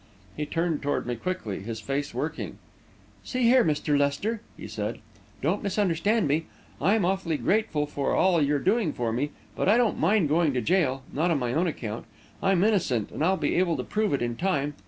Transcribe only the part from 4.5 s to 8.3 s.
he said, "don't misunderstand me. I'm awfully grateful for